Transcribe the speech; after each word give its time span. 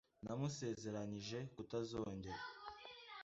Namusezeranije 0.23 1.39
kutazongera. 1.55 2.41